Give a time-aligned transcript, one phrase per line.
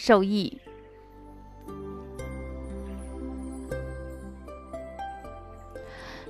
[0.00, 0.56] 受益。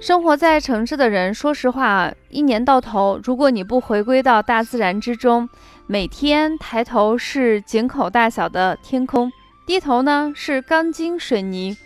[0.01, 5.47] 生活在城市的人，说实话，一年到头，如果你不回归到大自然之中，
[5.87, 9.31] 每天抬头是井口大小的天空，
[9.67, 11.77] 低头呢是钢筋水泥，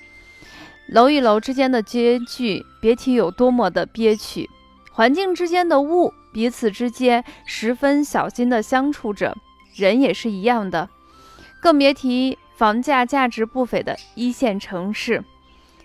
[0.86, 4.48] 楼与楼之间的间距，别提有多么的憋屈。
[4.92, 9.36] 环境之间的物，彼此之间十分小心的相处着，
[9.74, 10.88] 人也是一样的。
[11.62, 15.22] 更别提房价价值不菲的一线城市，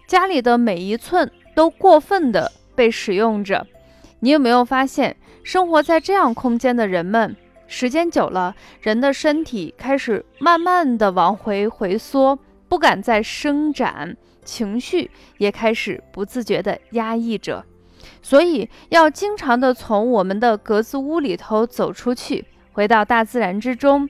[0.07, 3.67] 家里的每一寸都过分的被使用着。
[4.21, 7.35] 你有没有发现，生活在这样空间的人们，
[7.67, 17.63] 时间久了，人的身体开始慢慢的往回回缩，不敢再伸展，情绪也开始不自觉的压抑着。
[18.23, 24.09] 所以，要经常的从我们的格子屋里头走出去，回到大自然之中。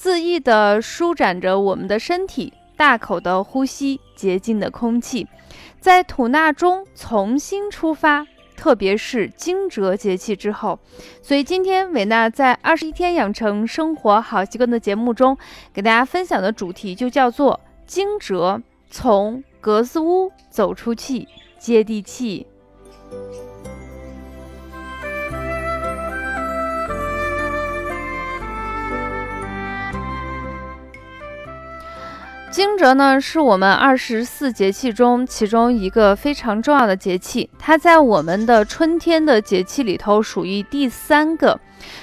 [0.00, 5.26] 恣意地舒展着我们的身体，大口的呼吸洁净的空气，
[5.80, 8.26] 在吐纳中重新出发。
[8.56, 10.80] 特别是惊蛰节气之后，
[11.22, 15.38] 所以今天伟娜在二十一天养成生活好习惯的节目中，
[15.72, 22.46] 给大家分享的主题就叫做惊蛰，从格子屋走出去，接地气。
[32.50, 41.60] 惊蛰呢，是我们二十四节气中其中一个非常重要的节气，它在我们的春天的节气里头属于第三个。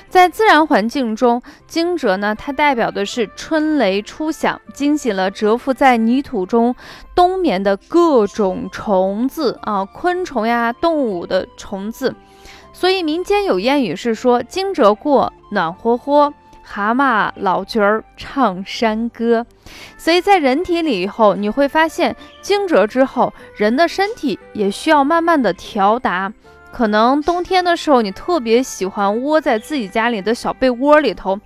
[0.08, 6.76] 在自然环境中，惊蛰呢，它代表的是春雷初响，惊醒了蛰伏在泥土中
[7.16, 12.16] 冬眠的各种虫子啊，昆虫呀，动物的虫子。
[12.72, 16.34] 所以民间有谚语是说：“惊蛰过，暖和和。”
[16.66, 19.46] 蛤蟆老角儿唱山歌，
[19.98, 26.34] 所以在人体里以后，你会发现惊蛰之后，人的身体也需要慢慢的调达。
[26.72, 31.40] 可能冬天的时候，你特别喜欢窝在自己家里的小被窝里头，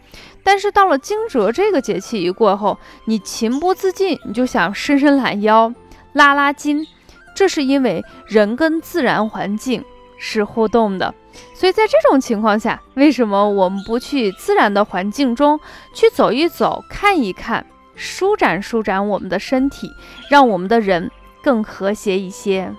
[0.44, 2.76] 但是到了惊蛰这个节气一过后，
[3.06, 5.72] 你情不自禁，你就想伸伸懒腰、
[6.14, 6.88] 拉拉筋，
[7.36, 9.84] 这是因为人跟自然环境
[10.20, 11.16] 是互动的。
[11.56, 15.60] 所以在这种情况下，为什么我们不去自然的环境中
[15.94, 17.66] 去走一走、看一看，
[17.96, 19.90] 舒展舒展我们的身体，
[20.30, 21.10] 让我们的人
[21.42, 22.72] 更和谐一些？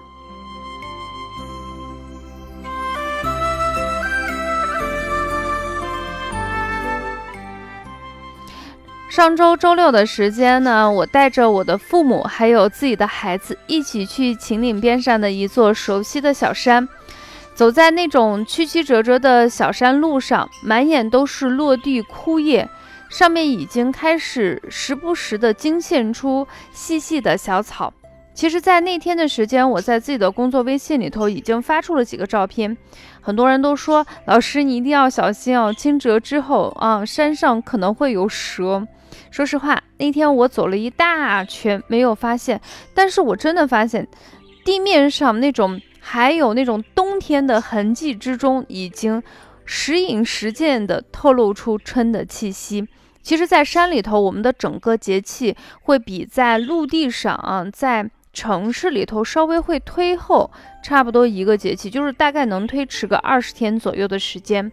[9.09, 16.89] 上周周六的时间呢，我带着我的父母还有自己的孩子一起去秦岭边上的一座熟悉的小山。
[17.61, 22.67] 走在那种曲曲折折的小山路上，满眼都是落地枯叶，
[23.11, 27.93] 上面已经开始时不时的惊现出细细的小草。
[28.33, 32.75] 其实，在那天的时间，我在自己的工作微信里头已经发出了几个照片。
[33.21, 38.89] 很多人都说：“老师，你一定要小心哦，惊蛰之后啊，山上可能会有蛇。”
[39.31, 42.59] 说实话，那天我走了一大圈，没有发现，
[42.95, 44.09] 但是我真的发现
[44.65, 45.79] 地面上那种。
[46.13, 49.23] 还有那种冬天的痕迹之中，已经
[49.65, 52.85] 时隐时现的透露出春的气息。
[53.23, 60.51] 其实，在山里头，我们的整个节气会比在陆地上啊，在城市里头稍微会推后
[60.83, 64.73] 差不多一个节气，就是大概能推迟个二十天左右的时间。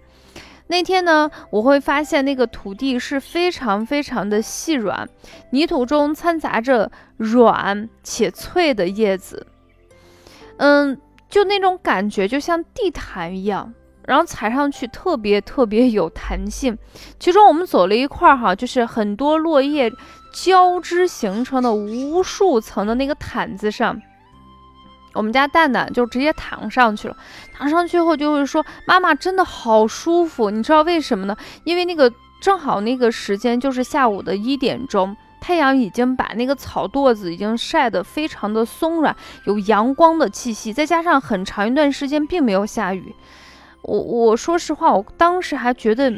[0.70, 5.08] 那天呢，我会发现那个土地是非常非常的细软，
[5.52, 9.46] 泥土中掺杂着软且脆的叶子，
[10.58, 11.00] 嗯。
[11.30, 13.74] 就那种感觉，就像地毯一样，
[14.06, 16.78] 然后踩上去特别特别有弹性。
[17.20, 19.92] 其中我们走了一块儿哈，就是很多落叶
[20.34, 24.02] 交织形成的无数层的那个毯子上，
[25.14, 27.18] 我们家蛋蛋就直接躺上去了。
[27.54, 31.36] 躺上去后就会说：“妈妈真的好舒服。”你知道为什么呢？
[31.64, 35.18] 因为那个正好那个时间就是下午的一点钟。
[35.40, 43.16] 太阳已经把那个草垛子已经晒得非常的松软，有阳光的气息，再加上很长一段时间并没有下雨，
[43.84, 46.12] 我我说实话，我当时还觉得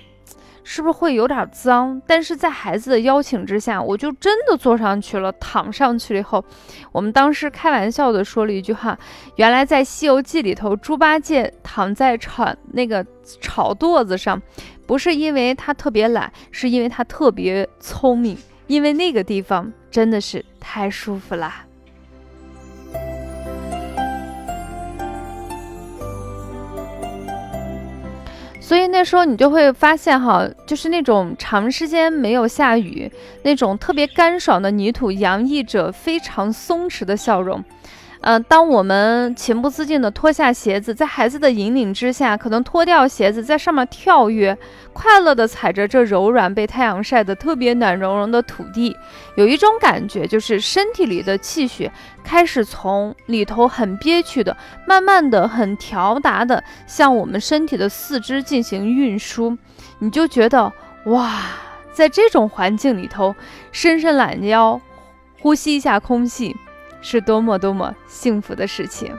[0.63, 2.01] 是不是会有点脏？
[2.05, 6.43] 但是在孩子的邀请之下，我就真的坐上去了，躺上去了以后，
[6.91, 8.97] 我们当时开玩笑的说了一句话：
[9.35, 13.05] 原来在《西游记》里头，猪八戒躺在草那个
[13.41, 14.41] 草垛子上，
[14.85, 18.37] 不是因为他特别懒，是因为他特别聪明，
[18.69, 21.65] 因为那个地方真的是太舒服啦。
[28.61, 33.11] 所以那时候你就会发现哈，就是那种长时间没有下雨，
[33.41, 37.63] 那种特别干爽的泥土，洋溢着非常松弛的笑容。
[38.21, 44.57] 嗯，当我们情不自禁地脱下鞋子，在孩子的引领之下，可能脱掉鞋子，在上面跳跃，
[44.91, 48.93] 快乐地踩着这柔软、被太阳晒得特别暖融融的土地，
[49.35, 51.89] 有一种感觉，就是身体里的气血
[52.21, 54.55] 开始从里头很憋屈的，
[54.85, 59.57] 慢慢的、很调达的向我们身体的四肢进行运输，
[59.99, 60.73] 你就觉得
[61.05, 61.39] 哇，
[61.93, 63.33] 在这种环境里头，
[63.71, 64.81] 伸伸懒腰，
[65.39, 66.53] 呼吸一下空气。
[67.01, 69.13] 是多么多么幸福的事情。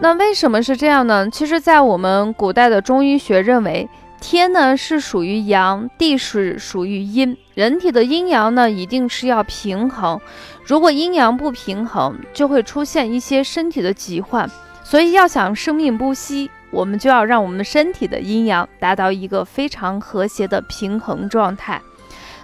[0.00, 1.30] 那为什么是这样呢？
[1.30, 3.88] 其实，在我们古代的中医学认为，
[4.20, 10.20] 天呢是属于阳，地是属于阴，人体的阴阳呢一定是要平衡。
[10.64, 14.50] 如果阴阳不平衡，就会出现一些身体的疾患。
[14.82, 16.50] 所以，要想生命不息。
[16.72, 21.80] 我们就要让我们身体的阴阳达到一个非常和谐的平衡状态。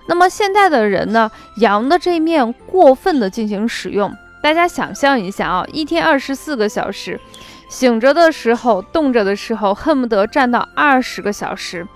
[0.06, 7.20] 那么现在的人呢，阳的这面过分的进行使用，大家想象一下啊，一天二十四个小时，
[7.68, 11.86] 醒着的时候、动着的时候，恨不得站到二十个小时，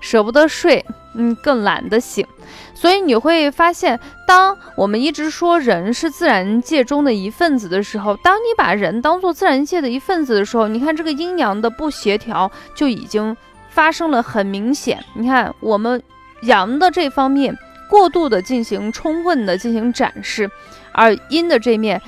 [0.00, 0.84] 舍不得睡，
[1.14, 2.26] 嗯，更懒得醒。
[2.74, 13.36] 所以你会发现，当我们一直说人是自然界中的一份子的时候，当你把人当做自然界的一份子的时候，你看这个阴阳的不协调就已经
[13.70, 15.02] 发生了很明显。
[15.14, 16.00] 你看我们
[16.42, 17.56] 阳的这方面
[17.88, 20.50] 过度的进行充分的进行展示，
[20.92, 22.00] 而阴的这面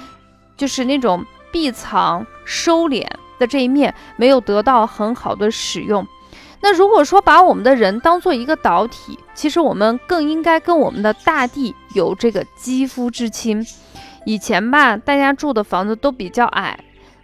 [0.56, 3.06] 就是那种闭藏收敛
[3.38, 6.06] 的这一面没有得到很好的使用。
[6.60, 13.64] 那如果说把我们的人当做一个导体，其实我们更应该跟我们的大地有这个肌肤之亲。
[14.25, 16.78] 以前吧，大家住的房子都比较矮，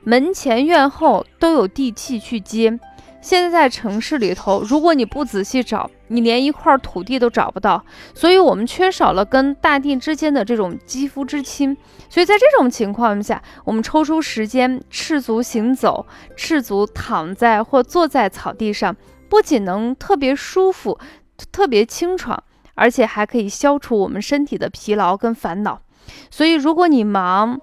[0.04, 2.78] 门前院后都有地气去接。
[3.20, 7.82] 现在在城市里头，如果你不仔细找，你连一块土地都找不到。
[8.14, 11.74] 所以，我们缺少了跟大地之间的这种肌肤之亲。
[12.10, 18.94] 所以在这种情况下，我们抽出时间赤足行走，赤足躺在或坐在草地上。
[19.34, 20.96] 不仅能特别舒服、
[21.50, 22.40] 特别清爽，
[22.76, 25.80] 而且还可以消除我们身体的疲劳跟烦恼。
[26.30, 27.60] 所以，如果你忙，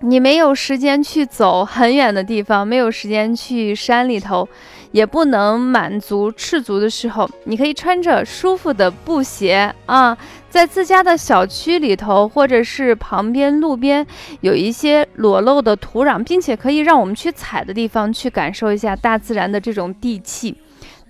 [0.00, 4.48] 你没有时间去走很远的地方，没有时间去山里头，
[4.92, 10.16] 也不能满足赤足的时候，你可以穿着舒服的布鞋啊，
[10.48, 14.06] 在自家的小区里头，或者是旁边路边
[14.40, 20.56] 有一些裸露的土壤，并且可以让我们去踩的地方，去感受一下大自然的这种地气。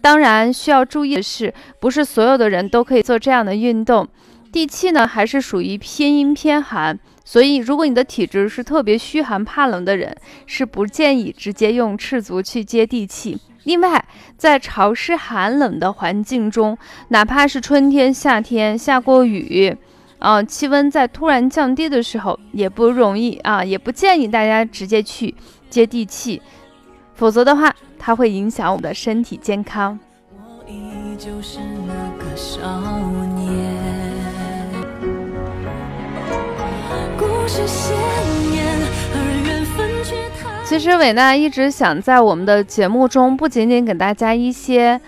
[0.01, 4.07] 当然，需要注意的是，不是所有的人都可以做这样的运动。
[4.53, 13.37] 地气呢，还是属于偏阴偏寒，所以如果你的体质是特别虚寒怕冷的人，是不建议直接用赤足去接地气。
[13.65, 14.05] 另外，
[14.39, 16.79] 在潮湿寒冷的环境中，
[17.09, 19.77] 哪怕是春天、夏天下过雨，
[20.21, 25.35] 啊，气温在突然降低的时候，也不容易啊，也不建议大家直接去
[25.69, 26.41] 接地气，
[27.15, 27.75] 否则的话。
[27.99, 29.99] 它会影响我们的身体健康。
[30.31, 32.61] 我依旧是那个少
[33.35, 33.96] 年
[40.65, 45.01] 其实伟娜一直想在我们的节目中，不仅仅给大家一些，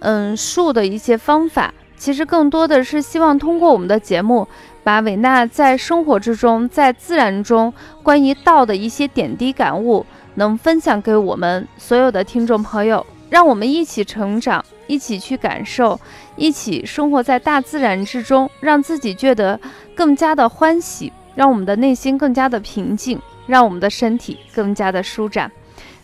[0.00, 4.46] 嗯，术的一些方法，其实更多的是希望通过我们的节目，
[4.84, 7.72] 把伟娜在生活之中、在自然中
[8.02, 10.04] 关于道的一些点滴感悟。
[10.38, 15.98] 能分享给我们所有的听众朋友，让我们一起成长，一起去感受，
[16.36, 19.58] 一起生活在大自然之中，让自己觉得
[19.94, 25.48] 更加的欢喜，让我们的内心更加的平静，让我们的身体更加的舒展。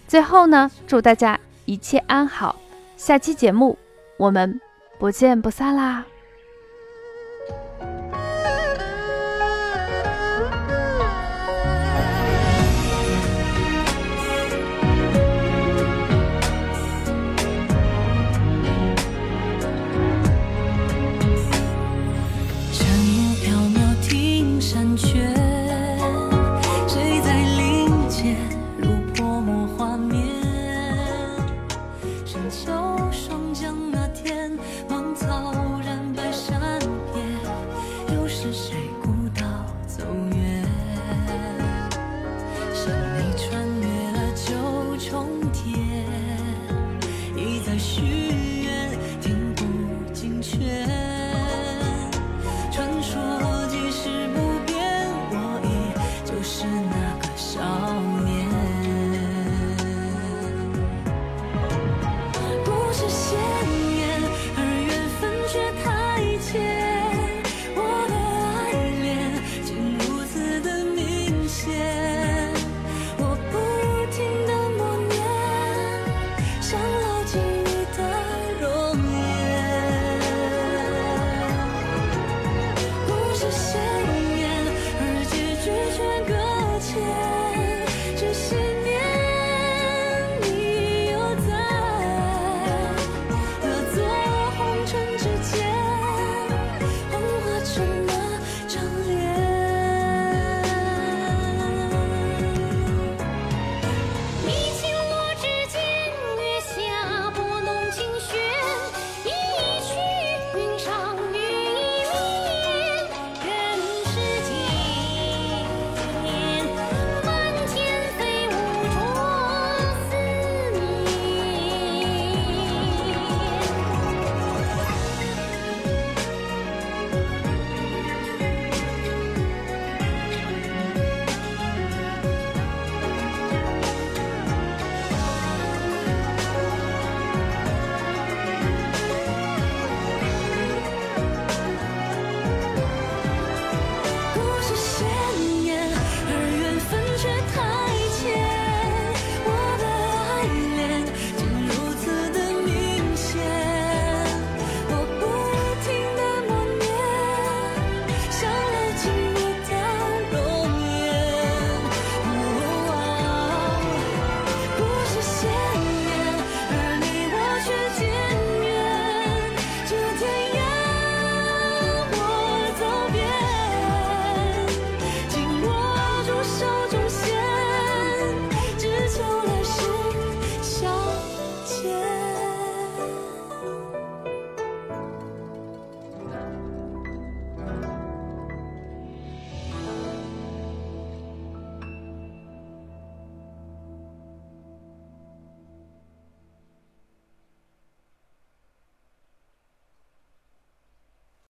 [0.07, 2.55] 最后呢，祝大家一切安好，
[2.97, 3.77] 下期节目
[4.17, 4.61] 我们
[4.99, 6.05] 不见不散啦！
[33.55, 33.92] 霜